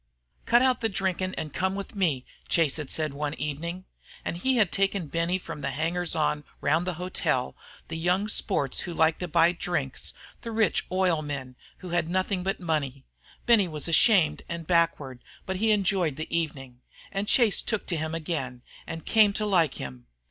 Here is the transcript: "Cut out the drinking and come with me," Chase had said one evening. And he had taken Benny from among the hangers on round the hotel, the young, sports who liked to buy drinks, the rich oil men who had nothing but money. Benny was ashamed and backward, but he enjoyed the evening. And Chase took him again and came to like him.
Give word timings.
"Cut 0.47 0.63
out 0.63 0.81
the 0.81 0.89
drinking 0.89 1.35
and 1.35 1.53
come 1.53 1.75
with 1.75 1.93
me," 1.95 2.25
Chase 2.49 2.77
had 2.77 2.89
said 2.89 3.13
one 3.13 3.35
evening. 3.35 3.85
And 4.25 4.37
he 4.37 4.55
had 4.55 4.71
taken 4.71 5.05
Benny 5.09 5.37
from 5.37 5.59
among 5.59 5.61
the 5.61 5.75
hangers 5.77 6.15
on 6.15 6.43
round 6.59 6.87
the 6.87 6.95
hotel, 6.95 7.55
the 7.87 7.97
young, 7.99 8.27
sports 8.27 8.79
who 8.79 8.95
liked 8.95 9.19
to 9.19 9.27
buy 9.27 9.51
drinks, 9.51 10.13
the 10.41 10.49
rich 10.51 10.87
oil 10.91 11.21
men 11.21 11.55
who 11.85 11.89
had 11.89 12.09
nothing 12.09 12.41
but 12.41 12.59
money. 12.59 13.05
Benny 13.45 13.67
was 13.67 13.87
ashamed 13.87 14.41
and 14.49 14.65
backward, 14.65 15.19
but 15.45 15.57
he 15.57 15.69
enjoyed 15.69 16.15
the 16.15 16.35
evening. 16.35 16.81
And 17.11 17.27
Chase 17.27 17.61
took 17.61 17.87
him 17.91 18.15
again 18.15 18.63
and 18.87 19.05
came 19.05 19.33
to 19.33 19.45
like 19.45 19.75
him. 19.75 20.07